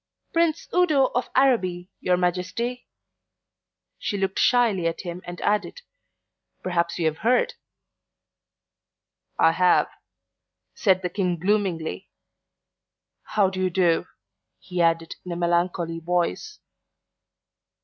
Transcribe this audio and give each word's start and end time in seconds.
"Prince 0.33 0.67
Udo 0.73 1.11
of 1.13 1.29
Araby, 1.35 1.91
your 1.99 2.17
Majesty." 2.17 2.87
She 3.99 4.17
looked 4.17 4.39
shyly 4.39 4.87
at 4.87 5.01
him 5.01 5.21
and 5.25 5.39
added, 5.41 5.81
"Perhaps 6.63 6.97
you 6.97 7.05
have 7.05 7.19
heard." 7.19 7.53
"I 9.37 9.51
have," 9.51 9.91
said 10.73 11.03
the 11.03 11.09
King 11.11 11.37
gloomingly. 11.37 12.09
"How 13.21 13.51
do 13.51 13.61
you 13.61 13.69
do," 13.69 14.07
he 14.59 14.81
added 14.81 15.17
in 15.23 15.31
a 15.33 15.35
melancholy 15.35 15.99
voice. 15.99 16.57